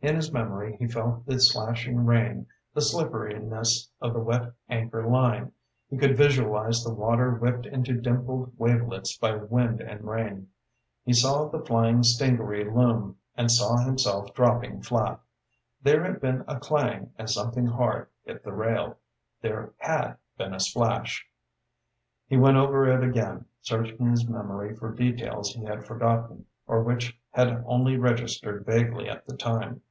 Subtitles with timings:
[0.00, 5.50] In his memory he felt the slashing rain, the slipperiness of the wet anchor line.
[5.90, 10.50] He could visualize the water whipped into dimpled wavelets by wind and rain.
[11.02, 15.18] He saw the flying stingaree loom, and saw himself dropping flat.
[15.82, 18.98] There had been a clang as something hard hit the rail!
[19.42, 21.26] There had been a splash!
[22.28, 27.18] He went over it again, searching his memory for details he had forgotten or which
[27.30, 29.82] had only registered vaguely at the time.